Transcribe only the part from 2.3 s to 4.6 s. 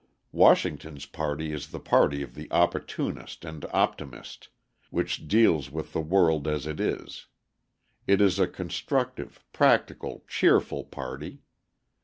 the opportunist and optimist,